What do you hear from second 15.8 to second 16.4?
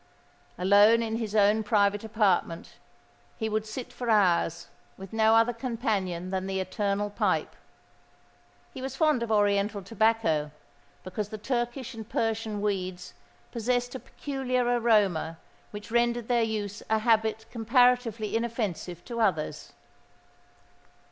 rendered